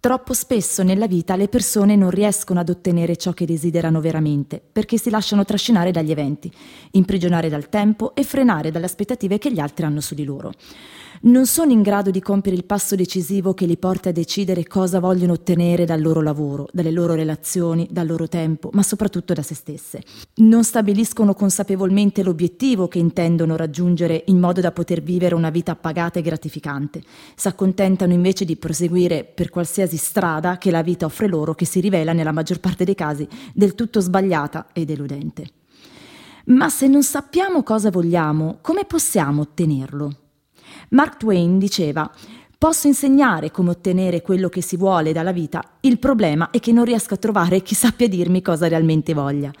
Troppo 0.00 0.32
spesso 0.32 0.84
nella 0.84 1.08
vita 1.08 1.34
le 1.34 1.48
persone 1.48 1.96
non 1.96 2.10
riescono 2.10 2.60
ad 2.60 2.68
ottenere 2.68 3.16
ciò 3.16 3.32
che 3.32 3.44
desiderano 3.44 4.00
veramente, 4.00 4.62
perché 4.70 4.96
si 4.96 5.10
lasciano 5.10 5.44
trascinare 5.44 5.90
dagli 5.90 6.12
eventi, 6.12 6.48
imprigionare 6.92 7.48
dal 7.48 7.68
tempo 7.68 8.14
e 8.14 8.22
frenare 8.22 8.70
dalle 8.70 8.84
aspettative 8.84 9.38
che 9.38 9.50
gli 9.50 9.58
altri 9.58 9.86
hanno 9.86 10.00
su 10.00 10.14
di 10.14 10.24
loro 10.24 10.52
non 11.22 11.46
sono 11.46 11.72
in 11.72 11.82
grado 11.82 12.10
di 12.10 12.20
compiere 12.20 12.56
il 12.56 12.64
passo 12.64 12.94
decisivo 12.94 13.54
che 13.54 13.66
li 13.66 13.76
porta 13.76 14.10
a 14.10 14.12
decidere 14.12 14.64
cosa 14.64 15.00
vogliono 15.00 15.32
ottenere 15.32 15.84
dal 15.84 16.00
loro 16.00 16.20
lavoro, 16.20 16.68
dalle 16.72 16.90
loro 16.90 17.14
relazioni, 17.14 17.88
dal 17.90 18.06
loro 18.06 18.28
tempo, 18.28 18.70
ma 18.72 18.82
soprattutto 18.82 19.32
da 19.32 19.42
se 19.42 19.54
stesse. 19.54 20.02
Non 20.36 20.62
stabiliscono 20.62 21.34
consapevolmente 21.34 22.22
l'obiettivo 22.22 22.86
che 22.86 22.98
intendono 22.98 23.56
raggiungere 23.56 24.24
in 24.26 24.38
modo 24.38 24.60
da 24.60 24.70
poter 24.70 25.02
vivere 25.02 25.34
una 25.34 25.50
vita 25.50 25.72
appagata 25.72 26.18
e 26.18 26.22
gratificante. 26.22 27.02
Si 27.34 27.48
accontentano 27.48 28.12
invece 28.12 28.44
di 28.44 28.56
proseguire 28.56 29.24
per 29.24 29.50
qualsiasi 29.50 29.87
strada 29.96 30.58
che 30.58 30.70
la 30.70 30.82
vita 30.82 31.06
offre 31.06 31.28
loro, 31.28 31.54
che 31.54 31.64
si 31.64 31.80
rivela 31.80 32.12
nella 32.12 32.32
maggior 32.32 32.60
parte 32.60 32.84
dei 32.84 32.94
casi 32.94 33.26
del 33.54 33.74
tutto 33.74 34.00
sbagliata 34.00 34.68
e 34.72 34.84
deludente. 34.84 35.46
Ma 36.46 36.68
se 36.68 36.86
non 36.86 37.02
sappiamo 37.02 37.62
cosa 37.62 37.90
vogliamo, 37.90 38.58
come 38.60 38.84
possiamo 38.84 39.42
ottenerlo? 39.42 40.16
Mark 40.90 41.18
Twain 41.18 41.58
diceva 41.58 42.10
Posso 42.58 42.88
insegnare 42.88 43.52
come 43.52 43.70
ottenere 43.70 44.20
quello 44.20 44.48
che 44.48 44.62
si 44.62 44.76
vuole 44.76 45.12
dalla 45.12 45.30
vita, 45.30 45.62
il 45.80 45.98
problema 45.98 46.50
è 46.50 46.58
che 46.58 46.72
non 46.72 46.84
riesco 46.84 47.14
a 47.14 47.18
trovare 47.18 47.62
chi 47.62 47.76
sappia 47.76 48.08
dirmi 48.08 48.42
cosa 48.42 48.66
realmente 48.66 49.14
voglia. 49.14 49.52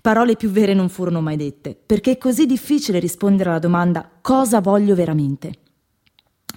Parole 0.00 0.36
più 0.36 0.50
vere 0.50 0.72
non 0.72 0.88
furono 0.88 1.20
mai 1.20 1.36
dette, 1.36 1.74
perché 1.74 2.12
è 2.12 2.18
così 2.18 2.46
difficile 2.46 3.00
rispondere 3.00 3.50
alla 3.50 3.58
domanda 3.58 4.08
cosa 4.20 4.60
voglio 4.60 4.94
veramente. 4.94 5.65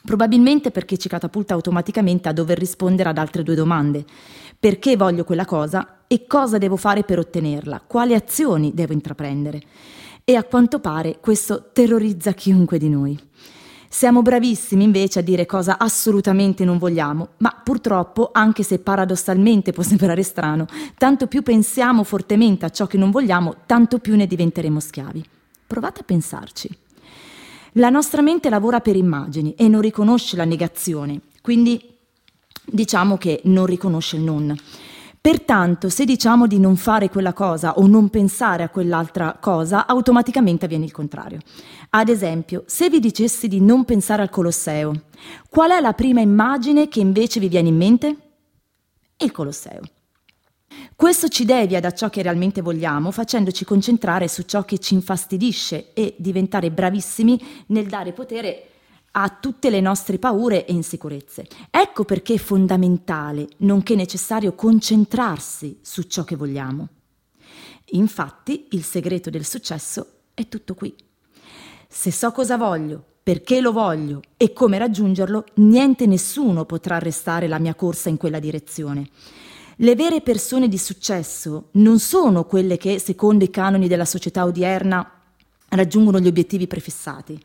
Probabilmente 0.03 0.71
perché 0.71 0.98
ci 0.98 1.09
catapulta 1.09 1.53
automaticamente 1.53 2.30
a 2.30 2.34
dover 2.34 2.58
rispondere 2.58 3.09
ad 3.09 3.17
altre 3.17 3.44
due 3.44 3.55
domande. 3.55 4.05
Perché 4.59 4.98
voglio 4.98 5.23
quella 5.23 5.45
cosa 5.45 5.99
e 6.08 6.25
cosa 6.27 6.58
devo 6.58 6.75
fare 6.75 7.03
per 7.03 7.20
ottenerla? 7.20 7.83
Quali 7.86 8.14
azioni 8.14 8.73
devo 8.73 8.94
intraprendere? 8.94 9.61
E 10.23 10.36
a 10.36 10.44
quanto 10.44 10.80
pare 10.80 11.17
questo 11.19 11.69
terrorizza 11.73 12.33
chiunque 12.33 12.78
di 12.78 12.89
noi. 12.89 13.19
Siamo 13.91 14.22
bravissimi 14.22 14.83
invece 14.83 15.19
a 15.19 15.23
dire 15.23 15.47
cosa 15.47 15.80
assolutamente 15.80 16.63
non 16.63 16.78
vogliamo, 16.78 17.30
ma 17.38 17.59
purtroppo, 17.63 18.30
anche 18.31 18.61
se 18.61 18.78
paradossalmente 18.78 19.72
può 19.72 19.81
sembrare 19.81 20.22
strano, 20.22 20.67
tanto 20.95 21.25
più 21.25 21.41
pensiamo 21.41 22.03
fortemente 22.03 22.66
a 22.66 22.69
ciò 22.69 22.86
che 22.86 23.00
non 23.00 23.09
vogliamo, 23.09 23.56
tanto 23.66 23.97
più 23.97 24.16
ne 24.16 24.28
diventeremo 24.28 24.80
schiavi. 24.80 25.25
Provate 25.66 26.02
a 26.02 26.03
pensarci. 26.03 26.69
La 27.80 27.89
nostra 27.89 28.22
mente 28.22 28.49
lavora 28.49 28.81
per 28.81 28.97
immagini 28.97 29.53
e 29.53 29.69
non 29.69 29.80
riconosce 29.80 30.35
la 30.35 30.44
negazione, 30.44 31.22
quindi 31.41 31.81
diciamo 32.66 33.16
che 33.17 33.39
non 33.45 33.66
riconosce 33.66 34.17
il 34.17 34.23
non. 34.23 34.53
Pertanto, 35.22 35.88
se 35.88 36.03
diciamo 36.03 36.45
di 36.45 36.59
non 36.59 36.75
fare 36.75 37.09
quella 37.09 37.31
cosa 37.31 37.77
o 37.77 37.88
non 37.88 38.09
pensare 38.09 38.63
a 38.63 38.69
quell'altra 38.69 39.38
cosa, 39.39 39.88
automaticamente 39.88 40.66
avviene 40.66 40.83
il 40.83 40.91
contrario. 40.91 41.39
Ad 41.91 42.09
esempio, 42.09 42.63
se 42.66 42.89
vi 42.89 43.00
dicessi 43.00 43.47
di 43.47 43.61
non 43.61 43.85
pensare 43.85 44.23
al 44.23 44.30
Colosseo, 44.30 45.03
qual 45.50 45.72
è 45.72 45.80
la 45.80 45.94
prima 45.94 46.19
immagine 46.19 46.89
che 46.89 47.00
invece 47.00 47.39
vi 47.39 47.47
viene 47.47 47.69
in 47.69 47.77
mente? 47.77 48.16
Il 49.19 49.31
Colosseo. 49.31 49.83
Questo 50.95 51.27
ci 51.27 51.45
devia 51.45 51.80
da 51.80 51.91
ciò 51.91 52.09
che 52.09 52.22
realmente 52.22 52.61
vogliamo, 52.61 53.11
facendoci 53.11 53.66
concentrare 53.66 54.27
su 54.27 54.44
ciò 54.44 54.63
che 54.66 54.80
ci 54.80 54.94
infastidisce 54.94 55.94
e 55.94 56.16
diventare 56.17 56.72
bravissimi 56.72 57.41
nel 57.67 57.88
dare 57.88 58.11
potere 58.13 58.63
a 59.11 59.30
tutte 59.30 59.69
le 59.69 59.81
nostre 59.81 60.19
paure 60.19 60.66
e 60.66 60.73
insicurezze. 60.73 61.47
Ecco 61.69 62.03
perché 62.03 62.35
è 62.35 62.38
fondamentale, 62.38 63.47
nonché 63.57 63.95
necessario, 63.95 64.53
concentrarsi 64.53 65.80
su 65.81 66.03
ciò 66.03 66.23
che 66.23 66.35
vogliamo. 66.35 66.88
Infatti, 67.91 68.67
il 68.72 68.83
segreto 68.83 69.30
del 69.30 69.45
successo 69.45 70.05
è 70.33 70.47
tutto 70.47 70.75
qui. 70.75 70.94
Se 71.88 72.11
so 72.11 72.31
cosa 72.31 72.56
voglio, 72.56 73.03
perché 73.23 73.61
lo 73.61 73.72
voglio 73.72 74.22
e 74.38 74.53
come 74.53 74.78
raggiungerlo, 74.78 75.44
niente 75.56 76.06
nessuno 76.06 76.66
potrà 76.66 76.96
arrestare 76.96 77.47
la 77.47 77.59
mia 77.59 77.75
corsa 77.75 78.09
in 78.09 78.17
quella 78.17 78.40
direzione. 78.40 79.09
Le 79.81 79.95
vere 79.95 80.22
persone 80.22 80.67
di 80.67 80.78
successo 80.78 81.69
non 81.73 82.00
sono 82.00 82.44
quelle 82.44 82.78
che, 82.78 83.00
secondo 83.00 83.45
i 83.45 83.50
canoni 83.50 83.88
della 83.88 84.06
società 84.06 84.44
odierna, 84.44 85.09
raggiungono 85.69 86.19
gli 86.19 86.28
obiettivi 86.28 86.67
prefissati 86.67 87.40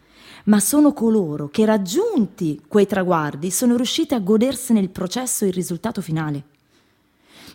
ma 0.44 0.60
sono 0.60 0.92
coloro 0.92 1.48
che 1.48 1.64
raggiunti 1.64 2.62
quei 2.66 2.86
traguardi 2.86 3.50
sono 3.50 3.76
riusciti 3.76 4.14
a 4.14 4.20
godersene 4.20 4.80
il 4.80 4.90
processo 4.90 5.44
e 5.44 5.48
il 5.48 5.54
risultato 5.54 6.00
finale. 6.00 6.44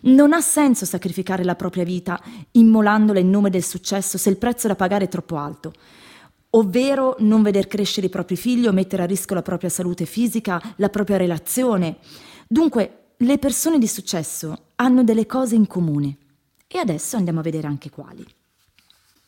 Non 0.02 0.32
ha 0.32 0.40
senso 0.40 0.86
sacrificare 0.86 1.44
la 1.44 1.54
propria 1.54 1.84
vita 1.84 2.20
immolandola 2.52 3.18
in 3.18 3.30
nome 3.30 3.50
del 3.50 3.62
successo 3.62 4.16
se 4.16 4.30
il 4.30 4.38
prezzo 4.38 4.66
da 4.66 4.74
pagare 4.74 5.04
è 5.04 5.08
troppo 5.08 5.36
alto, 5.36 5.72
ovvero 6.50 7.16
non 7.18 7.42
veder 7.42 7.66
crescere 7.66 8.06
i 8.06 8.10
propri 8.10 8.36
figli 8.36 8.66
o 8.66 8.72
mettere 8.72 9.02
a 9.02 9.06
rischio 9.06 9.34
la 9.34 9.42
propria 9.42 9.68
salute 9.68 10.06
fisica, 10.06 10.60
la 10.76 10.88
propria 10.88 11.18
relazione. 11.18 11.98
Dunque, 12.48 12.99
le 13.22 13.38
persone 13.38 13.78
di 13.78 13.86
successo 13.86 14.68
hanno 14.76 15.04
delle 15.04 15.26
cose 15.26 15.54
in 15.54 15.66
comune 15.66 16.16
e 16.66 16.78
adesso 16.78 17.16
andiamo 17.16 17.40
a 17.40 17.42
vedere 17.42 17.66
anche 17.66 17.90
quali. 17.90 18.24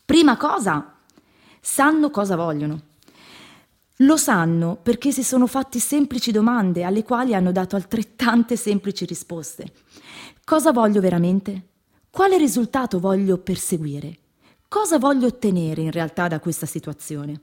Prima 0.04 0.38
cosa, 0.38 0.94
sanno 1.60 2.10
cosa 2.10 2.34
vogliono. 2.34 2.80
Lo 3.96 4.16
sanno 4.16 4.78
perché 4.82 5.12
si 5.12 5.22
sono 5.22 5.46
fatti 5.46 5.78
semplici 5.78 6.32
domande 6.32 6.84
alle 6.84 7.02
quali 7.02 7.34
hanno 7.34 7.52
dato 7.52 7.76
altrettante 7.76 8.56
semplici 8.56 9.04
risposte. 9.04 9.72
Cosa 10.42 10.72
voglio 10.72 11.02
veramente? 11.02 11.68
Quale 12.10 12.38
risultato 12.38 12.98
voglio 12.98 13.36
perseguire? 13.38 14.16
Cosa 14.68 14.98
voglio 14.98 15.26
ottenere 15.26 15.82
in 15.82 15.90
realtà 15.90 16.28
da 16.28 16.40
questa 16.40 16.64
situazione? 16.64 17.40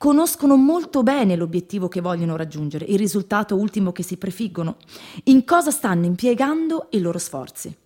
Conoscono 0.00 0.56
molto 0.56 1.02
bene 1.02 1.36
l'obiettivo 1.36 1.86
che 1.86 2.00
vogliono 2.00 2.34
raggiungere, 2.34 2.86
il 2.86 2.96
risultato 2.96 3.54
ultimo 3.54 3.92
che 3.92 4.02
si 4.02 4.16
prefiggono, 4.16 4.76
in 5.24 5.44
cosa 5.44 5.70
stanno 5.70 6.06
impiegando 6.06 6.86
i 6.92 7.00
loro 7.00 7.18
sforzi. 7.18 7.76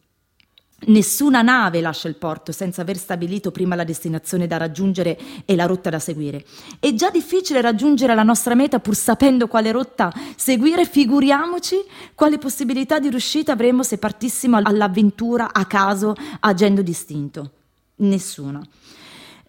Nessuna 0.86 1.42
nave 1.42 1.80
lascia 1.80 2.06
il 2.06 2.14
porto 2.14 2.52
senza 2.52 2.82
aver 2.82 2.98
stabilito 2.98 3.50
prima 3.50 3.74
la 3.74 3.82
destinazione 3.82 4.46
da 4.46 4.58
raggiungere 4.58 5.18
e 5.44 5.56
la 5.56 5.66
rotta 5.66 5.90
da 5.90 5.98
seguire. 5.98 6.44
È 6.78 6.94
già 6.94 7.10
difficile 7.10 7.60
raggiungere 7.60 8.14
la 8.14 8.22
nostra 8.22 8.54
meta 8.54 8.78
pur 8.78 8.94
sapendo 8.94 9.48
quale 9.48 9.72
rotta 9.72 10.14
seguire, 10.36 10.86
figuriamoci 10.86 11.78
quale 12.14 12.38
possibilità 12.38 13.00
di 13.00 13.10
riuscita 13.10 13.50
avremmo 13.50 13.82
se 13.82 13.98
partissimo 13.98 14.60
all'avventura 14.62 15.52
a 15.52 15.64
caso 15.64 16.14
agendo 16.38 16.80
distinto. 16.80 17.50
Nessuna. 17.96 18.64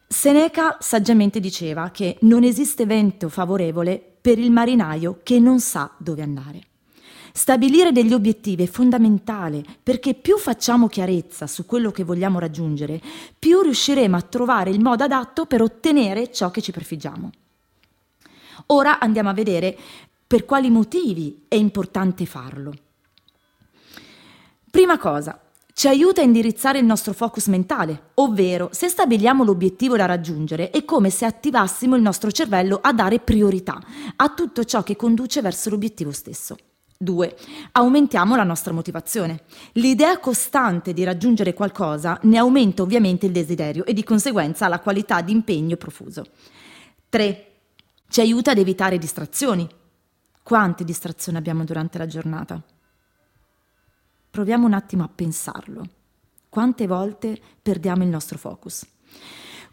Seneca 0.08 0.78
saggiamente 0.80 1.40
diceva 1.40 1.90
che 1.90 2.18
non 2.22 2.44
esiste 2.44 2.86
vento 2.86 3.28
favorevole 3.28 4.02
per 4.22 4.38
il 4.38 4.52
marinaio 4.52 5.20
che 5.24 5.40
non 5.40 5.60
sa 5.60 5.92
dove 5.98 6.22
andare. 6.22 6.62
Stabilire 7.34 7.92
degli 7.92 8.14
obiettivi 8.14 8.64
è 8.64 8.68
fondamentale 8.68 9.64
perché 9.84 10.14
più 10.14 10.38
facciamo 10.38 10.88
chiarezza 10.88 11.48
su 11.48 11.66
quello 11.66 11.92
che 11.92 12.04
vogliamo 12.04 12.40
raggiungere, 12.40 13.02
più 13.38 13.62
riusciremo 13.62 14.16
a 14.16 14.22
trovare 14.22 14.70
il 14.70 14.80
modo 14.80 15.04
adatto 15.04 15.46
per 15.46 15.62
ottenere 15.62 16.32
ciò 16.32 16.50
che 16.50 16.62
ci 16.62 16.72
prefiggiamo. 16.72 17.30
Ora 18.68 19.00
andiamo 19.00 19.30
a 19.30 19.34
vedere 19.34 19.78
per 20.26 20.46
quali 20.46 20.70
motivi 20.70 21.46
è 21.48 21.56
importante 21.56 22.26
farlo. 22.26 22.74
Prima 24.72 24.98
cosa, 24.98 25.40
ci 25.78 25.90
aiuta 25.90 26.22
a 26.22 26.24
indirizzare 26.24 26.80
il 26.80 26.86
nostro 26.86 27.12
focus 27.12 27.48
mentale, 27.48 28.12
ovvero 28.14 28.70
se 28.72 28.88
stabiliamo 28.88 29.44
l'obiettivo 29.44 29.98
da 29.98 30.06
raggiungere 30.06 30.70
è 30.70 30.86
come 30.86 31.10
se 31.10 31.26
attivassimo 31.26 31.98
il 31.98 32.02
nostro 32.02 32.32
cervello 32.32 32.80
a 32.82 32.94
dare 32.94 33.20
priorità 33.20 33.78
a 34.16 34.30
tutto 34.30 34.64
ciò 34.64 34.84
che 34.84 34.96
conduce 34.96 35.42
verso 35.42 35.70
l'obiettivo 35.70 36.14
stesso. 36.14 36.56
2. 36.98 37.36
Aumentiamo 37.74 38.38
la 38.38 38.46
nostra 38.46 38.72
motivazione. 38.72 39.42
L'idea 39.74 40.18
costante 40.20 40.94
di 40.94 41.04
raggiungere 41.04 41.54
qualcosa 41.54 42.18
ne 42.22 42.38
aumenta 42.38 42.82
ovviamente 42.82 43.26
il 43.26 43.34
desiderio 43.34 43.84
e 43.84 43.92
di 43.92 44.06
conseguenza 44.06 44.70
la 44.70 44.80
qualità 44.80 45.20
di 45.20 45.34
impegno 45.34 45.76
profuso. 45.76 46.24
3. 47.10 47.48
Ci 48.08 48.22
aiuta 48.22 48.52
ad 48.52 48.60
evitare 48.60 48.98
distrazioni. 48.98 49.68
Quante 50.42 50.86
distrazioni 50.86 51.38
abbiamo 51.38 51.66
durante 51.66 51.98
la 51.98 52.08
giornata? 52.08 52.64
Proviamo 54.36 54.66
un 54.66 54.74
attimo 54.74 55.06
a 55.06 55.08
pensarlo. 55.08 55.88
Quante 56.50 56.88
volte 56.88 57.40
perdiamo 57.62 58.04
il 58.04 58.10
nostro 58.10 58.38
focus? 58.38 58.86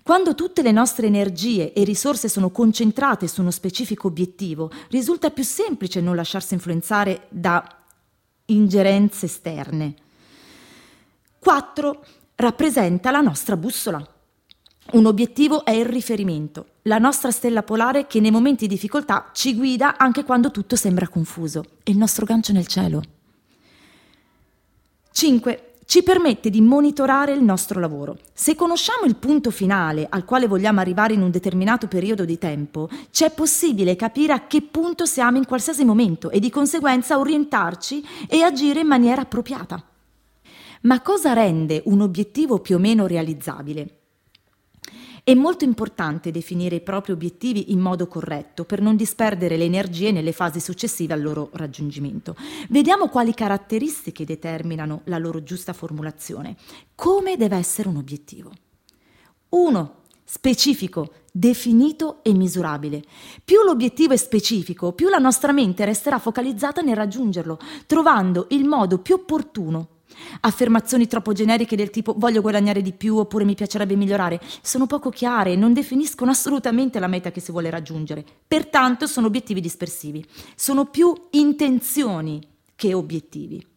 Quando 0.04 0.36
tutte 0.36 0.62
le 0.62 0.70
nostre 0.70 1.08
energie 1.08 1.72
e 1.72 1.82
risorse 1.82 2.28
sono 2.28 2.50
concentrate 2.50 3.26
su 3.26 3.40
uno 3.40 3.50
specifico 3.50 4.06
obiettivo, 4.06 4.70
risulta 4.90 5.30
più 5.30 5.42
semplice 5.42 6.00
non 6.00 6.14
lasciarsi 6.14 6.54
influenzare 6.54 7.26
da 7.30 7.60
ingerenze 8.44 9.26
esterne. 9.26 9.96
4. 11.40 12.04
Rappresenta 12.36 13.10
la 13.10 13.20
nostra 13.20 13.56
bussola. 13.56 14.00
Un 14.92 15.06
obiettivo 15.06 15.64
è 15.64 15.72
il 15.72 15.86
riferimento, 15.86 16.66
la 16.82 16.98
nostra 16.98 17.32
stella 17.32 17.64
polare 17.64 18.06
che 18.06 18.20
nei 18.20 18.30
momenti 18.30 18.68
di 18.68 18.74
difficoltà 18.74 19.30
ci 19.32 19.56
guida 19.56 19.96
anche 19.98 20.22
quando 20.22 20.52
tutto 20.52 20.76
sembra 20.76 21.08
confuso. 21.08 21.64
È 21.82 21.90
il 21.90 21.98
nostro 21.98 22.24
gancio 22.24 22.52
nel 22.52 22.68
cielo. 22.68 23.02
5 25.22 25.74
ci 25.84 26.02
permette 26.02 26.50
di 26.50 26.60
monitorare 26.60 27.32
il 27.32 27.44
nostro 27.44 27.78
lavoro. 27.78 28.18
Se 28.32 28.56
conosciamo 28.56 29.04
il 29.04 29.14
punto 29.14 29.52
finale 29.52 30.08
al 30.10 30.24
quale 30.24 30.48
vogliamo 30.48 30.80
arrivare 30.80 31.14
in 31.14 31.22
un 31.22 31.30
determinato 31.30 31.86
periodo 31.86 32.24
di 32.24 32.38
tempo, 32.38 32.88
c'è 33.12 33.30
possibile 33.30 33.94
capire 33.94 34.32
a 34.32 34.48
che 34.48 34.62
punto 34.62 35.04
siamo 35.04 35.36
in 35.36 35.46
qualsiasi 35.46 35.84
momento 35.84 36.28
e 36.30 36.40
di 36.40 36.50
conseguenza 36.50 37.20
orientarci 37.20 38.04
e 38.26 38.42
agire 38.42 38.80
in 38.80 38.88
maniera 38.88 39.22
appropriata. 39.22 39.80
Ma 40.80 41.00
cosa 41.02 41.34
rende 41.34 41.82
un 41.84 42.00
obiettivo 42.00 42.58
più 42.58 42.74
o 42.74 42.78
meno 42.80 43.06
realizzabile? 43.06 44.01
È 45.24 45.34
molto 45.34 45.62
importante 45.62 46.32
definire 46.32 46.74
i 46.74 46.80
propri 46.80 47.12
obiettivi 47.12 47.70
in 47.70 47.78
modo 47.78 48.08
corretto 48.08 48.64
per 48.64 48.80
non 48.80 48.96
disperdere 48.96 49.56
le 49.56 49.62
energie 49.62 50.10
nelle 50.10 50.32
fasi 50.32 50.58
successive 50.58 51.14
al 51.14 51.22
loro 51.22 51.50
raggiungimento. 51.52 52.34
Vediamo 52.70 53.06
quali 53.06 53.32
caratteristiche 53.32 54.24
determinano 54.24 55.02
la 55.04 55.18
loro 55.18 55.44
giusta 55.44 55.72
formulazione. 55.72 56.56
Come 56.96 57.36
deve 57.36 57.56
essere 57.56 57.88
un 57.88 57.98
obiettivo? 57.98 58.50
1. 59.50 59.94
Specifico, 60.24 61.12
definito 61.30 62.24
e 62.24 62.32
misurabile. 62.32 63.04
Più 63.44 63.62
l'obiettivo 63.62 64.14
è 64.14 64.16
specifico, 64.16 64.90
più 64.90 65.08
la 65.08 65.18
nostra 65.18 65.52
mente 65.52 65.84
resterà 65.84 66.18
focalizzata 66.18 66.80
nel 66.80 66.96
raggiungerlo, 66.96 67.60
trovando 67.86 68.48
il 68.50 68.64
modo 68.64 68.98
più 68.98 69.14
opportuno 69.14 69.91
Affermazioni 70.40 71.06
troppo 71.06 71.32
generiche 71.32 71.76
del 71.76 71.90
tipo 71.90 72.14
voglio 72.16 72.40
guadagnare 72.40 72.82
di 72.82 72.92
più 72.92 73.16
oppure 73.16 73.44
mi 73.44 73.54
piacerebbe 73.54 73.96
migliorare 73.96 74.40
sono 74.60 74.86
poco 74.86 75.10
chiare 75.10 75.52
e 75.52 75.56
non 75.56 75.72
definiscono 75.72 76.30
assolutamente 76.30 76.98
la 76.98 77.06
meta 77.06 77.30
che 77.30 77.40
si 77.40 77.52
vuole 77.52 77.70
raggiungere. 77.70 78.24
Pertanto 78.46 79.06
sono 79.06 79.26
obiettivi 79.26 79.60
dispersivi. 79.60 80.24
Sono 80.54 80.86
più 80.86 81.12
intenzioni 81.30 82.40
che 82.74 82.94
obiettivi. 82.94 83.70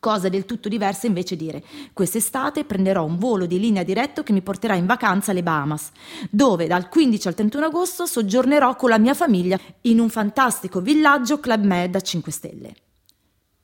Cosa 0.00 0.28
del 0.28 0.44
tutto 0.44 0.68
diversa 0.68 1.08
invece 1.08 1.34
dire 1.34 1.64
quest'estate 1.92 2.64
prenderò 2.64 3.04
un 3.04 3.18
volo 3.18 3.46
di 3.46 3.58
linea 3.58 3.82
diretto 3.82 4.22
che 4.22 4.32
mi 4.32 4.42
porterà 4.42 4.74
in 4.74 4.86
vacanza 4.86 5.32
alle 5.32 5.42
Bahamas, 5.42 5.90
dove 6.30 6.68
dal 6.68 6.88
15 6.88 7.26
al 7.26 7.34
31 7.34 7.66
agosto 7.66 8.06
soggiornerò 8.06 8.76
con 8.76 8.90
la 8.90 8.98
mia 8.98 9.14
famiglia 9.14 9.58
in 9.82 9.98
un 9.98 10.08
fantastico 10.08 10.80
villaggio 10.80 11.40
Club 11.40 11.64
Med 11.64 11.96
a 11.96 12.00
5 12.00 12.30
stelle. 12.30 12.74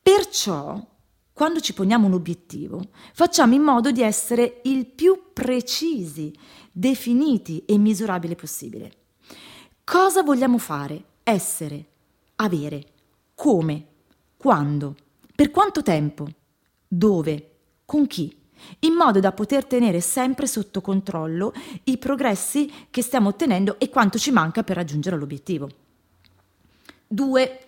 Perciò 0.03 0.85
quando 1.35 1.59
ci 1.59 1.75
poniamo 1.75 2.07
un 2.07 2.13
obiettivo, 2.13 2.81
facciamo 3.13 3.55
in 3.55 3.63
modo 3.63 3.91
di 3.91 4.03
essere 4.03 4.61
il 4.65 4.87
più 4.87 5.33
precisi, 5.33 6.33
definiti 6.71 7.65
e 7.67 7.77
misurabili 7.77 8.37
possibile. 8.37 8.93
Cosa 9.83 10.23
vogliamo 10.23 10.59
fare? 10.59 11.03
Essere, 11.25 11.87
avere, 12.37 12.87
come, 13.35 13.87
quando, 14.37 14.95
per 15.35 15.51
quanto 15.51 15.83
tempo, 15.83 16.29
dove, 16.87 17.51
con 17.85 18.07
chi, 18.07 18.33
in 18.81 18.93
modo 18.93 19.19
da 19.19 19.33
poter 19.33 19.65
tenere 19.65 20.01
sempre 20.01 20.47
sotto 20.47 20.81
controllo 20.81 21.53
i 21.85 21.99
progressi 21.99 22.73
che 22.91 23.03
stiamo 23.03 23.31
ottenendo 23.31 23.81
e 23.81 23.89
quanto 23.89 24.19
ci 24.19 24.31
manca 24.31 24.63
per 24.63 24.77
raggiungere 24.77 25.17
l'obiettivo. 25.17 25.69
2. 27.09 27.59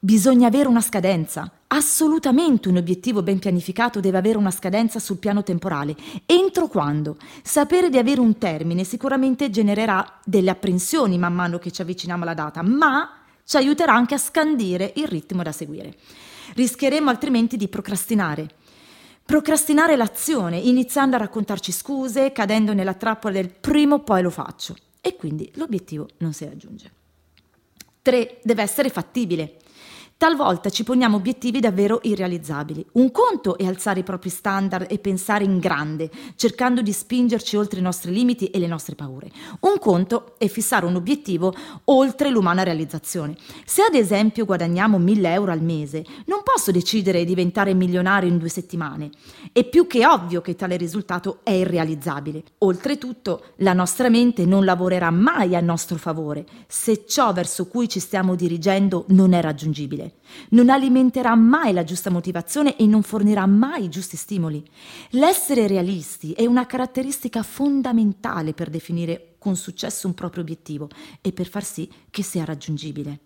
Bisogna 0.00 0.48
avere 0.48 0.68
una 0.68 0.80
scadenza. 0.80 1.50
Assolutamente 1.68 2.68
un 2.68 2.76
obiettivo 2.76 3.22
ben 3.22 3.40
pianificato 3.40 3.98
deve 3.98 4.18
avere 4.18 4.38
una 4.38 4.52
scadenza 4.52 5.00
sul 5.00 5.18
piano 5.18 5.42
temporale. 5.42 5.96
Entro 6.24 6.68
quando? 6.68 7.16
Sapere 7.42 7.90
di 7.90 7.98
avere 7.98 8.20
un 8.20 8.38
termine 8.38 8.84
sicuramente 8.84 9.50
genererà 9.50 10.20
delle 10.24 10.50
apprensioni 10.50 11.18
man 11.18 11.34
mano 11.34 11.58
che 11.58 11.72
ci 11.72 11.82
avviciniamo 11.82 12.22
alla 12.22 12.34
data, 12.34 12.62
ma 12.62 13.10
ci 13.44 13.56
aiuterà 13.56 13.94
anche 13.94 14.14
a 14.14 14.18
scandire 14.18 14.92
il 14.96 15.08
ritmo 15.08 15.42
da 15.42 15.50
seguire. 15.50 15.96
Rischieremo 16.54 17.10
altrimenti 17.10 17.56
di 17.56 17.66
procrastinare. 17.66 18.48
Procrastinare 19.24 19.96
l'azione, 19.96 20.58
iniziando 20.58 21.16
a 21.16 21.18
raccontarci 21.18 21.72
scuse, 21.72 22.30
cadendo 22.30 22.74
nella 22.74 22.94
trappola 22.94 23.34
del 23.34 23.50
primo 23.50 23.98
poi 23.98 24.22
lo 24.22 24.30
faccio. 24.30 24.76
E 25.00 25.16
quindi 25.16 25.50
l'obiettivo 25.54 26.08
non 26.18 26.32
si 26.32 26.44
raggiunge. 26.44 26.92
3. 28.02 28.38
Deve 28.44 28.62
essere 28.62 28.88
fattibile. 28.88 29.56
Talvolta 30.18 30.70
ci 30.70 30.82
poniamo 30.82 31.16
obiettivi 31.16 31.60
davvero 31.60 32.00
irrealizzabili. 32.02 32.86
Un 32.92 33.10
conto 33.10 33.58
è 33.58 33.66
alzare 33.66 34.00
i 34.00 34.02
propri 34.02 34.30
standard 34.30 34.86
e 34.90 34.98
pensare 34.98 35.44
in 35.44 35.58
grande, 35.58 36.10
cercando 36.36 36.80
di 36.80 36.90
spingerci 36.90 37.54
oltre 37.54 37.80
i 37.80 37.82
nostri 37.82 38.10
limiti 38.10 38.46
e 38.46 38.58
le 38.58 38.66
nostre 38.66 38.94
paure. 38.94 39.30
Un 39.60 39.78
conto 39.78 40.36
è 40.38 40.48
fissare 40.48 40.86
un 40.86 40.96
obiettivo 40.96 41.54
oltre 41.84 42.30
l'umana 42.30 42.62
realizzazione. 42.62 43.36
Se 43.66 43.82
ad 43.82 43.94
esempio 43.94 44.46
guadagniamo 44.46 44.96
1000 44.96 45.32
euro 45.34 45.52
al 45.52 45.60
mese, 45.60 46.02
non 46.24 46.40
posso 46.42 46.70
decidere 46.70 47.18
di 47.18 47.26
diventare 47.26 47.74
milionario 47.74 48.30
in 48.30 48.38
due 48.38 48.48
settimane. 48.48 49.10
È 49.52 49.64
più 49.64 49.86
che 49.86 50.06
ovvio 50.06 50.40
che 50.40 50.56
tale 50.56 50.78
risultato 50.78 51.40
è 51.42 51.50
irrealizzabile. 51.50 52.42
Oltretutto, 52.60 53.52
la 53.56 53.74
nostra 53.74 54.08
mente 54.08 54.46
non 54.46 54.64
lavorerà 54.64 55.10
mai 55.10 55.54
a 55.54 55.60
nostro 55.60 55.98
favore 55.98 56.46
se 56.66 57.04
ciò 57.06 57.34
verso 57.34 57.66
cui 57.66 57.86
ci 57.86 58.00
stiamo 58.00 58.34
dirigendo 58.34 59.04
non 59.08 59.34
è 59.34 59.42
raggiungibile 59.42 60.05
non 60.50 60.68
alimenterà 60.68 61.34
mai 61.34 61.72
la 61.72 61.84
giusta 61.84 62.10
motivazione 62.10 62.76
e 62.76 62.86
non 62.86 63.02
fornirà 63.02 63.46
mai 63.46 63.84
i 63.84 63.88
giusti 63.88 64.16
stimoli. 64.16 64.64
L'essere 65.10 65.66
realisti 65.66 66.32
è 66.32 66.46
una 66.46 66.66
caratteristica 66.66 67.42
fondamentale 67.42 68.52
per 68.52 68.70
definire 68.70 69.36
con 69.38 69.56
successo 69.56 70.06
un 70.06 70.14
proprio 70.14 70.42
obiettivo 70.42 70.88
e 71.20 71.32
per 71.32 71.48
far 71.48 71.64
sì 71.64 71.90
che 72.10 72.22
sia 72.22 72.44
raggiungibile. 72.44 73.20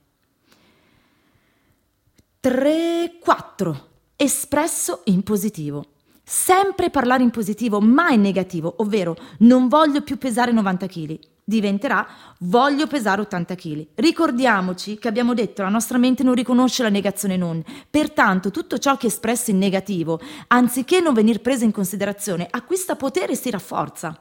3, 2.41 3.19
4. 3.21 3.89
Espresso 4.17 5.03
in 5.05 5.23
positivo. 5.23 5.85
Sempre 6.23 6.91
parlare 6.91 7.23
in 7.23 7.31
positivo, 7.31 7.81
mai 7.81 8.15
in 8.15 8.21
negativo, 8.21 8.77
ovvero 8.79 9.17
non 9.39 9.69
voglio 9.69 10.03
più 10.03 10.17
pesare 10.17 10.53
90 10.53 10.87
kg, 10.87 11.19
diventerà 11.51 12.07
voglio 12.39 12.87
pesare 12.87 13.21
80 13.23 13.55
kg. 13.57 13.87
Ricordiamoci 13.97 14.99
che 14.99 15.09
abbiamo 15.09 15.35
detto 15.35 15.63
la 15.63 15.69
nostra 15.69 15.99
mente 15.99 16.23
non 16.23 16.35
riconosce 16.35 16.85
la 16.85 16.89
negazione 16.89 17.37
non, 17.37 17.63
pertanto 17.91 18.53
tutto 18.53 18.79
ciò 18.79 18.97
che 18.97 19.09
è 19.09 19.11
espresso 19.11 19.51
in 19.51 19.59
negativo, 19.59 20.21
anziché 20.47 21.01
non 21.01 21.13
venir 21.13 21.41
preso 21.41 21.65
in 21.65 21.73
considerazione, 21.73 22.47
acquista 22.49 22.95
potere 22.95 23.33
e 23.33 23.37
si 23.37 23.51
rafforza. 23.51 24.19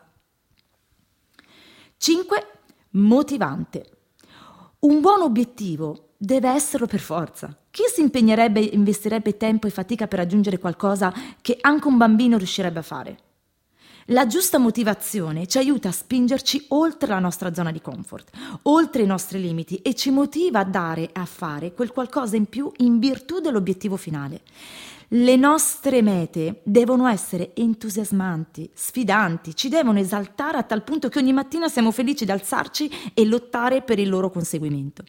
5. 1.98 2.48
Motivante. 2.92 3.86
Un 4.80 5.00
buon 5.00 5.22
obiettivo 5.22 6.14
deve 6.18 6.50
esserlo 6.50 6.88
per 6.88 7.00
forza. 7.00 7.56
Chi 7.70 7.84
si 7.94 8.02
impegnerebbe 8.02 8.60
e 8.60 8.74
investirebbe 8.74 9.38
tempo 9.38 9.68
e 9.68 9.70
fatica 9.70 10.08
per 10.08 10.20
raggiungere 10.20 10.58
qualcosa 10.58 11.14
che 11.42 11.58
anche 11.62 11.88
un 11.88 11.98
bambino 11.98 12.38
riuscirebbe 12.38 12.80
a 12.80 12.84
fare? 12.84 13.18
La 14.12 14.26
giusta 14.26 14.58
motivazione 14.58 15.46
ci 15.46 15.60
aiuta 15.60 15.90
a 15.90 15.92
spingerci 15.92 16.66
oltre 16.70 17.10
la 17.10 17.20
nostra 17.20 17.54
zona 17.54 17.72
di 17.72 17.80
comfort, 17.80 18.32
oltre 18.64 19.04
i 19.04 19.06
nostri 19.06 19.40
limiti 19.40 19.76
e 19.84 19.94
ci 19.94 20.10
motiva 20.10 20.62
a 20.62 20.64
dare 20.64 21.04
e 21.04 21.10
a 21.14 21.26
fare 21.26 21.74
quel 21.74 21.92
qualcosa 21.92 22.36
in 22.36 22.46
più 22.46 22.72
in 22.78 22.98
virtù 22.98 23.40
dell'obiettivo 23.40 23.98
finale. 23.98 24.42
Le 25.10 25.36
nostre 25.36 26.02
mete 26.02 26.62
devono 26.64 27.08
essere 27.08 27.52
entusiasmanti, 27.54 28.72
sfidanti, 28.74 29.56
ci 29.56 29.70
devono 29.70 30.00
esaltare 30.00 30.58
a 30.58 30.64
tal 30.64 30.84
punto 30.84 31.08
che 31.10 31.20
ogni 31.20 31.34
mattina 31.34 31.68
siamo 31.68 31.92
felici 31.92 32.26
di 32.26 32.32
alzarci 32.32 32.90
e 33.14 33.26
lottare 33.26 33.84
per 33.84 34.00
il 34.00 34.10
loro 34.10 34.32
conseguimento. 34.32 35.04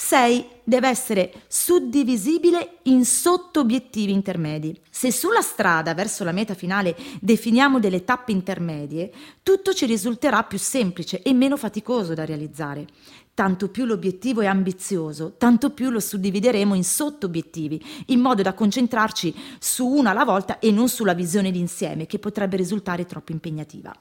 6 0.00 0.46
deve 0.62 0.88
essere 0.88 1.32
suddivisibile 1.48 2.78
in 2.84 3.04
sottobiettivi 3.04 4.12
intermedi. 4.12 4.80
Se 4.88 5.10
sulla 5.10 5.40
strada 5.40 5.92
verso 5.92 6.22
la 6.22 6.30
meta 6.30 6.54
finale 6.54 6.96
definiamo 7.20 7.80
delle 7.80 8.04
tappe 8.04 8.30
intermedie, 8.30 9.12
tutto 9.42 9.74
ci 9.74 9.86
risulterà 9.86 10.44
più 10.44 10.56
semplice 10.56 11.20
e 11.20 11.34
meno 11.34 11.56
faticoso 11.56 12.14
da 12.14 12.24
realizzare. 12.24 12.86
Tanto 13.34 13.70
più 13.70 13.86
l'obiettivo 13.86 14.40
è 14.40 14.46
ambizioso, 14.46 15.34
tanto 15.36 15.70
più 15.70 15.90
lo 15.90 16.00
suddivideremo 16.00 16.76
in 16.76 16.84
sottobiettivi, 16.84 17.84
in 18.06 18.20
modo 18.20 18.42
da 18.42 18.54
concentrarci 18.54 19.34
su 19.58 19.84
una 19.84 20.10
alla 20.10 20.24
volta 20.24 20.60
e 20.60 20.70
non 20.70 20.88
sulla 20.88 21.12
visione 21.12 21.50
d'insieme, 21.50 22.06
che 22.06 22.20
potrebbe 22.20 22.56
risultare 22.56 23.04
troppo 23.04 23.32
impegnativa. 23.32 23.92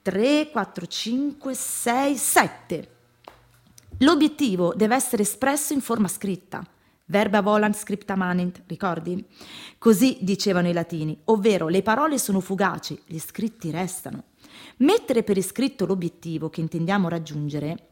3, 0.00 0.48
4, 0.50 0.86
5, 0.86 1.54
6, 1.54 2.16
7. 2.16 2.88
L'obiettivo 4.02 4.72
deve 4.74 4.94
essere 4.94 5.22
espresso 5.22 5.74
in 5.74 5.82
forma 5.82 6.08
scritta. 6.08 6.66
Verba 7.06 7.42
volant 7.42 7.76
scripta 7.76 8.16
manent, 8.16 8.62
ricordi? 8.66 9.22
Così 9.76 10.16
dicevano 10.20 10.68
i 10.68 10.72
latini, 10.72 11.18
ovvero 11.24 11.68
le 11.68 11.82
parole 11.82 12.18
sono 12.18 12.40
fugaci, 12.40 12.98
gli 13.04 13.18
scritti 13.18 13.70
restano. 13.70 14.24
Mettere 14.78 15.22
per 15.22 15.36
iscritto 15.36 15.84
l'obiettivo 15.84 16.48
che 16.48 16.62
intendiamo 16.62 17.08
raggiungere 17.08 17.88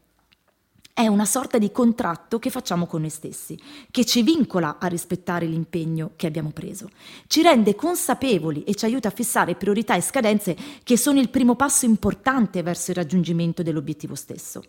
è 0.93 1.05
una 1.05 1.25
sorta 1.25 1.59
di 1.59 1.71
contratto 1.71 2.39
che 2.39 2.49
facciamo 2.49 2.87
con 2.87 3.01
noi 3.01 3.11
stessi, 3.11 3.57
che 3.91 4.03
ci 4.03 4.23
vincola 4.23 4.77
a 4.79 4.87
rispettare 4.87 5.45
l'impegno 5.45 6.11
che 6.15 6.25
abbiamo 6.25 6.49
preso, 6.49 6.89
ci 7.27 7.43
rende 7.43 7.75
consapevoli 7.75 8.63
e 8.63 8.73
ci 8.73 8.85
aiuta 8.85 9.09
a 9.09 9.11
fissare 9.11 9.55
priorità 9.55 9.95
e 9.95 10.01
scadenze 10.01 10.57
che 10.83 10.97
sono 10.97 11.19
il 11.19 11.29
primo 11.29 11.55
passo 11.55 11.85
importante 11.85 12.63
verso 12.63 12.89
il 12.89 12.97
raggiungimento 12.97 13.61
dell'obiettivo 13.61 14.15
stesso. 14.15 14.63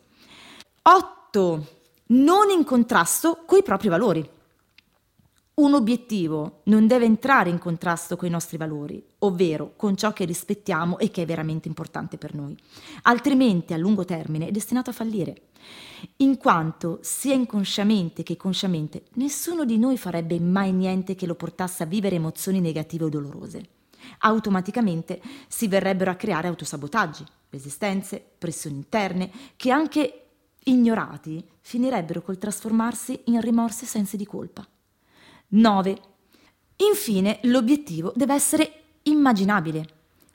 8 1.31 1.67
non 2.07 2.51
in 2.51 2.65
contrasto 2.65 3.45
coi 3.47 3.63
propri 3.63 3.89
valori. 3.89 4.29
Un 5.55 5.75
obiettivo 5.75 6.63
non 6.65 6.89
deve 6.89 7.05
entrare 7.05 7.51
in 7.51 7.59
contrasto 7.59 8.17
con 8.17 8.27
i 8.27 8.33
nostri 8.33 8.57
valori, 8.57 9.01
ovvero 9.19 9.75
con 9.77 9.97
ciò 9.97 10.13
che 10.13 10.25
rispettiamo 10.25 10.99
e 10.99 11.13
che 11.13 11.23
è 11.23 11.27
veramente 11.27 11.69
importante 11.69 12.17
per 12.19 12.35
noi. 12.35 12.57
Altrimenti 13.03 13.75
a 13.75 13.77
lungo 13.77 14.05
termine 14.05 14.49
è 14.49 14.51
destinato 14.51 14.91
a 14.91 14.95
fallire, 14.95 15.43
in 16.17 16.37
quanto 16.37 16.99
sia 17.03 17.35
inconsciamente 17.35 18.25
che 18.25 18.37
consciamente 18.37 19.05
nessuno 19.15 19.65
di 19.65 19.79
noi 19.79 19.97
farebbe 19.99 20.41
mai 20.41 20.73
niente 20.73 21.15
che 21.15 21.27
lo 21.27 21.37
portasse 21.37 21.85
a 21.85 21.87
vivere 21.87 22.17
emozioni 22.17 22.61
negative 22.61 23.05
o 23.05 23.09
dolorose. 23.09 23.69
Automaticamente 24.21 25.21
si 25.47 25.69
verrebbero 25.69 26.11
a 26.11 26.17
creare 26.17 26.49
autosabotaggi, 26.49 27.25
resistenze, 27.51 28.21
pressioni 28.37 28.77
interne, 28.77 29.31
che 29.55 29.71
anche 29.71 30.25
ignorati 30.65 31.47
finirebbero 31.61 32.23
col 32.23 32.39
trasformarsi 32.39 33.23
in 33.27 33.41
rimorsi 33.41 33.85
e 33.85 33.89
sensi 33.89 34.17
di 34.17 34.27
colpa. 34.27 34.67
9. 35.49 36.01
Infine, 36.77 37.41
l'obiettivo 37.43 38.13
deve 38.15 38.35
essere 38.35 38.73
immaginabile. 39.03 39.87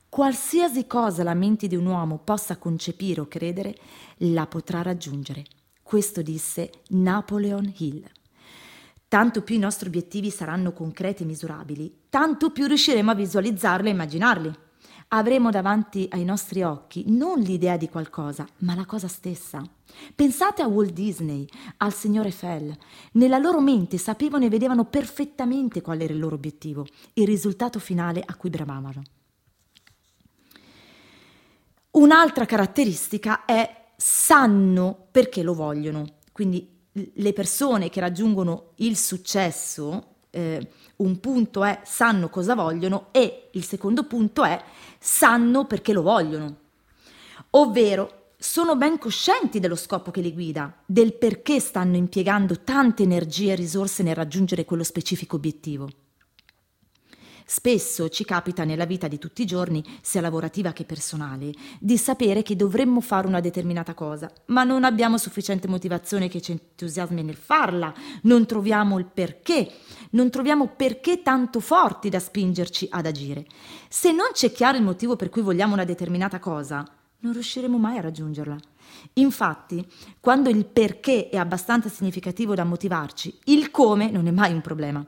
Qualsiasi 0.10 0.88
cosa 0.88 1.24
la 1.24 1.34
mente 1.34 1.68
di 1.68 1.76
un 1.76 1.86
uomo 1.86 2.20
possa 2.20 2.58
concepire 2.58 3.22
o 3.22 3.28
credere, 3.28 3.76
la 4.20 4.48
potrà 4.48 4.82
raggiungere. 4.82 5.44
Questo 5.82 6.22
disse 6.22 6.70
Napoleon 6.90 7.74
Hill. 7.78 8.04
Tanto 9.08 9.44
più 9.44 9.56
i 9.56 9.60
nostri 9.60 9.88
obiettivi 9.88 10.30
saranno 10.30 10.74
concreti 10.74 11.24
e 11.24 11.26
misurabili, 11.26 12.06
tanto 12.10 12.52
più 12.52 12.66
riusciremo 12.66 13.12
a 13.12 13.16
visualizzarli 13.16 13.90
e 13.90 13.92
immaginarli 13.92 14.54
avremo 15.10 15.52
davanti 15.52 16.08
ai 16.12 16.24
nostri 16.24 16.64
occhi 16.64 17.06
non 17.08 17.40
l'idea 17.40 17.78
di 17.78 17.90
qualcosa, 17.90 18.48
ma 18.60 18.76
la 18.76 18.86
cosa 18.86 19.08
stessa. 19.08 19.62
Pensate 20.14 20.62
a 20.62 20.68
Walt 20.68 20.92
Disney, 20.92 21.48
al 21.78 21.94
signor 21.94 22.26
Eiffel. 22.26 22.76
Nella 23.14 23.38
loro 23.38 23.62
mente 23.62 23.98
sapevano 23.98 24.46
e 24.46 24.50
vedevano 24.50 24.86
perfettamente 24.86 25.82
qual 25.82 26.02
era 26.02 26.14
il 26.14 26.20
loro 26.20 26.36
obiettivo, 26.36 26.86
il 27.14 27.26
risultato 27.26 27.80
finale 27.80 28.22
a 28.26 28.36
cui 28.36 28.50
bravavano. 28.50 29.02
Un'altra 31.92 32.46
caratteristica 32.46 33.46
è 33.46 33.84
sanno 33.96 35.08
perché 35.12 35.44
lo 35.44 35.54
vogliono. 35.54 36.06
Quindi 36.32 36.74
le 36.92 37.34
persone 37.34 37.90
che 37.90 38.00
raggiungono 38.00 38.72
il 38.76 38.98
successo 38.98 40.15
eh, 40.36 40.68
un 40.98 41.20
punto 41.20 41.64
è 41.64 41.80
sanno 41.84 42.30
cosa 42.30 42.54
vogliono 42.56 43.08
e 43.12 43.50
il 43.52 43.64
secondo 43.64 44.04
punto 44.04 44.44
è 44.44 44.62
sanno 45.00 45.66
perché 45.66 45.94
lo 45.94 46.02
vogliono. 46.02 46.56
Ovvero 47.52 48.24
sono 48.38 48.76
ben 48.76 48.98
coscienti 49.00 49.60
dello 49.60 49.76
scopo 49.76 50.12
che 50.12 50.22
li 50.22 50.34
guida, 50.34 50.74
del 50.86 51.14
perché 51.14 51.60
stanno 51.60 51.96
impiegando 51.96 52.60
tante 52.60 53.04
energie 53.04 53.54
e 53.54 53.56
risorse 53.56 54.04
nel 54.04 54.16
raggiungere 54.16 54.66
quello 54.66 54.84
specifico 54.84 55.38
obiettivo. 55.38 55.90
Spesso 57.48 58.10
ci 58.10 58.26
capita 58.26 58.64
nella 58.64 58.86
vita 58.86 59.08
di 59.08 59.20
tutti 59.20 59.44
i 59.44 59.46
giorni, 59.46 59.84
sia 60.02 60.20
lavorativa 60.20 60.74
che 60.74 60.84
personale, 60.84 61.52
di 61.80 61.96
sapere 61.96 62.42
che 62.42 62.56
dovremmo 62.56 63.02
fare 63.02 63.28
una 63.28 63.40
determinata 63.40 63.94
cosa, 63.94 64.32
ma 64.48 64.64
non 64.64 64.84
abbiamo 64.84 65.20
sufficiente 65.20 65.68
motivazione 65.68 66.28
che 66.28 66.42
ci 66.42 66.54
entusiasmi 66.54 67.22
nel 67.22 67.36
farla, 67.36 67.94
non 68.24 68.48
troviamo 68.48 68.98
il 68.98 69.06
perché, 69.06 69.72
non 70.12 70.32
troviamo 70.32 70.70
perché 70.76 71.22
tanto 71.22 71.60
forti 71.60 72.10
da 72.10 72.20
spingerci 72.20 72.88
ad 72.90 73.06
agire. 73.06 73.46
Se 73.90 74.12
non 74.12 74.30
c'è 74.34 74.52
chiaro 74.52 74.78
il 74.78 74.84
motivo 74.84 75.16
per 75.16 75.30
cui 75.30 75.44
vogliamo 75.44 75.74
una 75.74 75.86
determinata 75.86 76.40
cosa, 76.40 76.84
non 77.20 77.34
riusciremo 77.34 77.78
mai 77.78 78.00
a 78.00 78.02
raggiungerla. 78.02 78.58
Infatti, 79.14 79.86
quando 80.20 80.50
il 80.50 80.66
perché 80.66 81.30
è 81.30 81.38
abbastanza 81.38 81.90
significativo 81.90 82.56
da 82.56 82.64
motivarci, 82.64 83.38
il 83.46 83.70
come 83.70 84.10
non 84.10 84.26
è 84.26 84.32
mai 84.32 84.52
un 84.52 84.62
problema. 84.62 85.06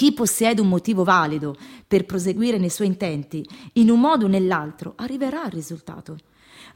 Chi 0.00 0.14
possiede 0.14 0.62
un 0.62 0.68
motivo 0.68 1.04
valido 1.04 1.54
per 1.86 2.06
proseguire 2.06 2.56
nei 2.56 2.70
suoi 2.70 2.86
intenti, 2.86 3.46
in 3.74 3.90
un 3.90 4.00
modo 4.00 4.24
o 4.24 4.28
nell'altro, 4.28 4.94
arriverà 4.96 5.42
al 5.42 5.50
risultato, 5.50 6.16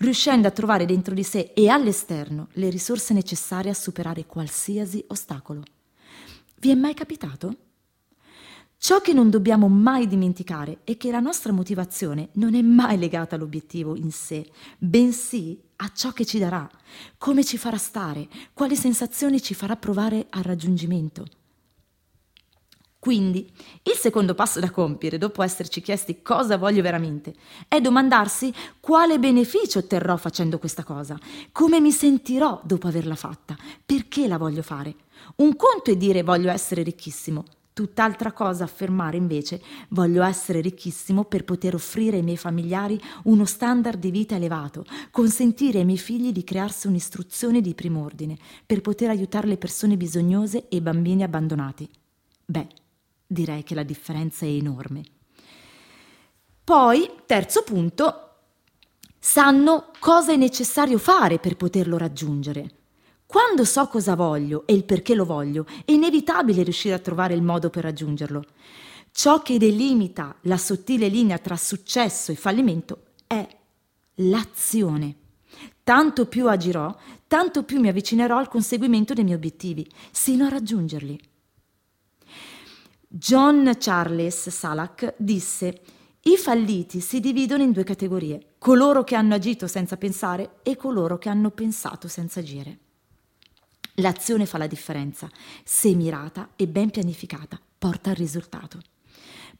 riuscendo 0.00 0.46
a 0.46 0.50
trovare 0.50 0.84
dentro 0.84 1.14
di 1.14 1.22
sé 1.22 1.52
e 1.54 1.70
all'esterno 1.70 2.48
le 2.52 2.68
risorse 2.68 3.14
necessarie 3.14 3.70
a 3.70 3.74
superare 3.74 4.26
qualsiasi 4.26 5.02
ostacolo. 5.08 5.62
Vi 6.60 6.68
è 6.68 6.74
mai 6.74 6.92
capitato? 6.92 7.56
Ciò 8.76 9.00
che 9.00 9.14
non 9.14 9.30
dobbiamo 9.30 9.68
mai 9.68 10.06
dimenticare 10.06 10.80
è 10.84 10.98
che 10.98 11.10
la 11.10 11.20
nostra 11.20 11.50
motivazione 11.50 12.28
non 12.32 12.54
è 12.54 12.60
mai 12.60 12.98
legata 12.98 13.36
all'obiettivo 13.36 13.96
in 13.96 14.10
sé, 14.10 14.46
bensì 14.76 15.58
a 15.76 15.90
ciò 15.94 16.12
che 16.12 16.26
ci 16.26 16.38
darà, 16.38 16.68
come 17.16 17.42
ci 17.42 17.56
farà 17.56 17.78
stare, 17.78 18.28
quali 18.52 18.76
sensazioni 18.76 19.40
ci 19.40 19.54
farà 19.54 19.76
provare 19.76 20.26
al 20.28 20.42
raggiungimento. 20.42 21.24
Quindi, 23.04 23.46
il 23.82 23.96
secondo 23.96 24.32
passo 24.32 24.60
da 24.60 24.70
compiere, 24.70 25.18
dopo 25.18 25.42
esserci 25.42 25.82
chiesti 25.82 26.22
cosa 26.22 26.56
voglio 26.56 26.80
veramente, 26.80 27.34
è 27.68 27.78
domandarsi 27.78 28.50
quale 28.80 29.18
beneficio 29.18 29.80
otterrò 29.80 30.16
facendo 30.16 30.58
questa 30.58 30.84
cosa, 30.84 31.18
come 31.52 31.80
mi 31.80 31.92
sentirò 31.92 32.62
dopo 32.64 32.88
averla 32.88 33.14
fatta, 33.14 33.58
perché 33.84 34.26
la 34.26 34.38
voglio 34.38 34.62
fare. 34.62 34.94
Un 35.36 35.54
conto 35.54 35.90
è 35.90 35.96
dire 35.98 36.22
voglio 36.22 36.50
essere 36.50 36.82
ricchissimo, 36.82 37.44
tutt'altra 37.74 38.32
cosa 38.32 38.64
affermare 38.64 39.18
invece 39.18 39.60
voglio 39.90 40.22
essere 40.22 40.62
ricchissimo 40.62 41.24
per 41.24 41.44
poter 41.44 41.74
offrire 41.74 42.16
ai 42.16 42.22
miei 42.22 42.38
familiari 42.38 42.98
uno 43.24 43.44
standard 43.44 44.00
di 44.00 44.10
vita 44.10 44.36
elevato, 44.36 44.86
consentire 45.10 45.80
ai 45.80 45.84
miei 45.84 45.98
figli 45.98 46.32
di 46.32 46.42
crearsi 46.42 46.86
un'istruzione 46.86 47.60
di 47.60 47.74
primo 47.74 48.02
ordine, 48.02 48.38
per 48.64 48.80
poter 48.80 49.10
aiutare 49.10 49.46
le 49.46 49.58
persone 49.58 49.98
bisognose 49.98 50.68
e 50.70 50.76
i 50.76 50.80
bambini 50.80 51.22
abbandonati. 51.22 51.86
Beh, 52.46 52.66
direi 53.34 53.62
che 53.62 53.74
la 53.74 53.82
differenza 53.82 54.46
è 54.46 54.48
enorme. 54.48 55.02
Poi, 56.64 57.10
terzo 57.26 57.62
punto, 57.62 58.30
sanno 59.18 59.90
cosa 59.98 60.32
è 60.32 60.36
necessario 60.36 60.96
fare 60.96 61.38
per 61.38 61.56
poterlo 61.56 61.98
raggiungere. 61.98 62.70
Quando 63.26 63.64
so 63.64 63.86
cosa 63.88 64.14
voglio 64.14 64.66
e 64.66 64.72
il 64.72 64.84
perché 64.84 65.14
lo 65.14 65.26
voglio, 65.26 65.66
è 65.84 65.92
inevitabile 65.92 66.62
riuscire 66.62 66.94
a 66.94 67.00
trovare 67.00 67.34
il 67.34 67.42
modo 67.42 67.68
per 67.68 67.82
raggiungerlo. 67.82 68.44
Ciò 69.10 69.42
che 69.42 69.58
delimita 69.58 70.36
la 70.42 70.56
sottile 70.56 71.08
linea 71.08 71.38
tra 71.38 71.56
successo 71.56 72.32
e 72.32 72.36
fallimento 72.36 73.06
è 73.26 73.46
l'azione. 74.16 75.16
Tanto 75.82 76.26
più 76.26 76.48
agirò, 76.48 76.96
tanto 77.26 77.62
più 77.64 77.80
mi 77.80 77.88
avvicinerò 77.88 78.38
al 78.38 78.48
conseguimento 78.48 79.12
dei 79.14 79.24
miei 79.24 79.36
obiettivi, 79.36 79.86
sino 80.10 80.46
a 80.46 80.48
raggiungerli. 80.48 81.20
John 83.16 83.76
Charles 83.78 84.48
Salak 84.48 85.14
disse 85.18 85.82
i 86.22 86.36
falliti 86.36 86.98
si 86.98 87.20
dividono 87.20 87.62
in 87.62 87.70
due 87.70 87.84
categorie, 87.84 88.54
coloro 88.58 89.04
che 89.04 89.14
hanno 89.14 89.34
agito 89.34 89.68
senza 89.68 89.96
pensare 89.96 90.56
e 90.64 90.74
coloro 90.74 91.16
che 91.16 91.28
hanno 91.28 91.50
pensato 91.50 92.08
senza 92.08 92.40
agire. 92.40 92.78
L'azione 93.98 94.46
fa 94.46 94.58
la 94.58 94.66
differenza, 94.66 95.30
se 95.62 95.94
mirata 95.94 96.54
e 96.56 96.66
ben 96.66 96.90
pianificata, 96.90 97.56
porta 97.78 98.10
al 98.10 98.16
risultato. 98.16 98.80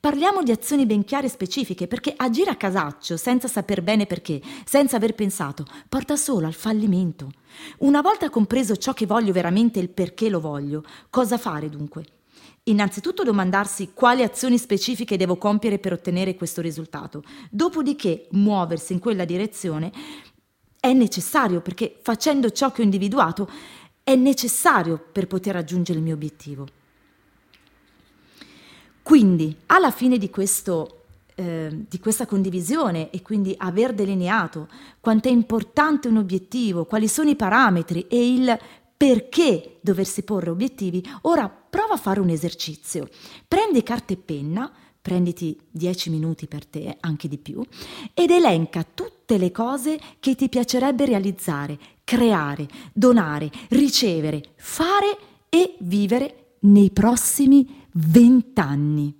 Parliamo 0.00 0.42
di 0.42 0.50
azioni 0.50 0.84
ben 0.84 1.04
chiare 1.04 1.26
e 1.26 1.30
specifiche 1.30 1.86
perché 1.86 2.12
agire 2.16 2.50
a 2.50 2.56
casaccio 2.56 3.16
senza 3.16 3.46
saper 3.46 3.82
bene 3.82 4.06
perché, 4.06 4.42
senza 4.64 4.96
aver 4.96 5.14
pensato, 5.14 5.64
porta 5.88 6.16
solo 6.16 6.48
al 6.48 6.54
fallimento. 6.54 7.30
Una 7.78 8.00
volta 8.00 8.30
compreso 8.30 8.74
ciò 8.74 8.92
che 8.94 9.06
voglio 9.06 9.32
veramente 9.32 9.78
e 9.78 9.82
il 9.82 9.90
perché 9.90 10.28
lo 10.28 10.40
voglio, 10.40 10.82
cosa 11.08 11.38
fare 11.38 11.68
dunque? 11.68 12.04
Innanzitutto 12.66 13.24
domandarsi 13.24 13.90
quali 13.92 14.22
azioni 14.22 14.56
specifiche 14.56 15.18
devo 15.18 15.36
compiere 15.36 15.78
per 15.78 15.92
ottenere 15.92 16.34
questo 16.34 16.62
risultato, 16.62 17.22
dopodiché 17.50 18.26
muoversi 18.30 18.94
in 18.94 19.00
quella 19.00 19.26
direzione 19.26 19.92
è 20.80 20.92
necessario 20.94 21.60
perché 21.60 21.98
facendo 22.00 22.50
ciò 22.50 22.72
che 22.72 22.80
ho 22.80 22.84
individuato 22.84 23.50
è 24.02 24.14
necessario 24.14 25.02
per 25.12 25.26
poter 25.26 25.54
raggiungere 25.54 25.98
il 25.98 26.04
mio 26.04 26.14
obiettivo. 26.14 26.66
Quindi, 29.02 29.54
alla 29.66 29.90
fine 29.90 30.16
di, 30.16 30.30
questo, 30.30 31.02
eh, 31.34 31.84
di 31.86 31.98
questa 31.98 32.24
condivisione 32.24 33.10
e 33.10 33.20
quindi 33.20 33.54
aver 33.58 33.92
delineato 33.92 34.68
quanto 35.00 35.28
è 35.28 35.30
importante 35.30 36.08
un 36.08 36.16
obiettivo, 36.16 36.86
quali 36.86 37.08
sono 37.08 37.28
i 37.28 37.36
parametri 37.36 38.06
e 38.08 38.32
il 38.32 38.58
perché 38.96 39.78
doversi 39.82 40.22
porre 40.22 40.48
obiettivi, 40.48 41.06
ora 41.22 41.63
prova 41.74 41.94
a 41.94 41.96
fare 41.96 42.20
un 42.20 42.28
esercizio. 42.28 43.08
Prendi 43.48 43.82
carta 43.82 44.12
e 44.12 44.16
penna, 44.16 44.70
prenditi 45.02 45.60
10 45.72 46.10
minuti 46.10 46.46
per 46.46 46.64
te, 46.64 46.98
anche 47.00 47.26
di 47.26 47.36
più, 47.36 47.60
ed 48.14 48.30
elenca 48.30 48.86
tutte 48.94 49.38
le 49.38 49.50
cose 49.50 49.98
che 50.20 50.36
ti 50.36 50.48
piacerebbe 50.48 51.04
realizzare, 51.04 51.76
creare, 52.04 52.68
donare, 52.92 53.50
ricevere, 53.70 54.52
fare 54.54 55.18
e 55.48 55.74
vivere 55.80 56.58
nei 56.60 56.92
prossimi 56.92 57.84
20 57.94 58.60
anni. 58.60 59.12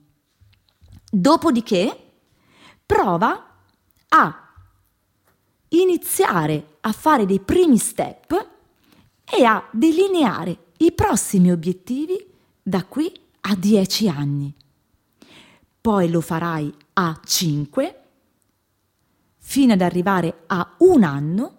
Dopodiché 1.11 2.13
prova 2.87 3.57
a 4.11 4.55
iniziare 5.71 6.77
a 6.83 6.93
fare 6.93 7.27
dei 7.27 7.41
primi 7.41 7.79
step 7.79 8.49
e 9.25 9.43
a 9.43 9.69
delineare 9.73 10.67
i 10.77 10.93
prossimi 10.93 11.51
obiettivi 11.51 12.33
da 12.67 12.83
qui 12.87 13.13
a 13.43 13.55
10 13.55 14.09
anni. 14.09 14.55
Poi 15.81 16.09
lo 16.09 16.23
farai 16.23 16.73
a 16.95 17.21
5 17.23 18.01
fino 19.37 19.75
ad 19.75 19.83
arrivare 19.83 20.45
a 20.47 20.77
un 20.79 21.03
anno 21.03 21.59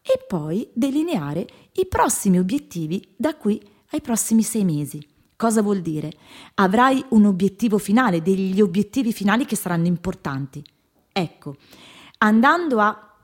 e 0.00 0.24
poi 0.26 0.66
delineare 0.72 1.46
i 1.72 1.86
prossimi 1.86 2.38
obiettivi 2.38 3.12
da 3.14 3.36
qui 3.36 3.62
ai 3.90 4.00
prossimi 4.00 4.42
sei 4.42 4.64
mesi. 4.64 5.06
Cosa 5.36 5.60
vuol 5.60 5.82
dire? 5.82 6.12
Avrai 6.54 7.04
un 7.10 7.26
obiettivo 7.26 7.76
finale, 7.76 8.22
degli 8.22 8.62
obiettivi 8.62 9.12
finali 9.12 9.44
che 9.44 9.54
saranno 9.54 9.86
importanti. 9.86 10.64
Ecco, 11.12 11.56
andando 12.18 12.80
a 12.80 13.16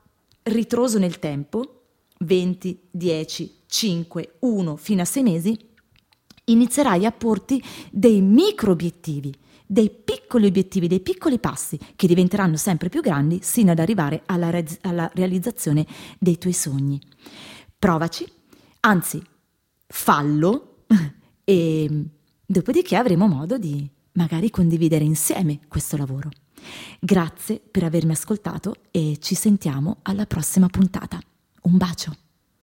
ritroso 0.43 0.99
nel 0.99 1.17
tempo, 1.17 1.85
20, 2.19 2.87
10, 2.91 3.55
5, 3.65 4.35
1 4.39 4.75
fino 4.75 5.01
a 5.01 5.05
6 5.05 5.23
mesi, 5.23 5.73
inizierai 6.45 7.05
a 7.05 7.11
porti 7.11 7.61
dei 7.91 8.21
micro 8.21 8.71
obiettivi, 8.71 9.33
dei 9.65 9.89
piccoli 9.89 10.45
obiettivi, 10.45 10.87
dei 10.87 10.99
piccoli 10.99 11.39
passi 11.39 11.79
che 11.95 12.07
diventeranno 12.07 12.57
sempre 12.57 12.89
più 12.89 13.01
grandi 13.01 13.39
sino 13.41 13.71
ad 13.71 13.79
arrivare 13.79 14.23
alla, 14.25 14.49
re- 14.49 14.77
alla 14.81 15.09
realizzazione 15.13 15.85
dei 16.19 16.37
tuoi 16.37 16.53
sogni. 16.53 17.01
Provaci, 17.77 18.25
anzi, 18.81 19.21
fallo 19.87 20.85
e 21.43 22.05
dopodiché 22.45 22.95
avremo 22.95 23.27
modo 23.27 23.57
di 23.57 23.89
magari 24.13 24.49
condividere 24.49 25.03
insieme 25.03 25.59
questo 25.67 25.97
lavoro. 25.97 26.29
Grazie 26.99 27.59
per 27.59 27.83
avermi 27.83 28.11
ascoltato 28.11 28.75
e 28.91 29.17
ci 29.19 29.35
sentiamo 29.35 29.97
alla 30.03 30.25
prossima 30.25 30.67
puntata. 30.67 31.19
Un 31.63 31.77
bacio! 31.77 32.24